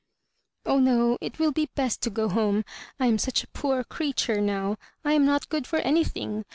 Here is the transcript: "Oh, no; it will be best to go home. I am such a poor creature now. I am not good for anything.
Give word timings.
"Oh, 0.65 0.79
no; 0.79 1.15
it 1.21 1.37
will 1.37 1.51
be 1.51 1.67
best 1.75 2.01
to 2.01 2.09
go 2.09 2.27
home. 2.27 2.65
I 2.99 3.05
am 3.05 3.19
such 3.19 3.43
a 3.43 3.47
poor 3.49 3.83
creature 3.83 4.41
now. 4.41 4.77
I 5.05 5.13
am 5.13 5.27
not 5.27 5.49
good 5.49 5.67
for 5.67 5.77
anything. 5.77 6.43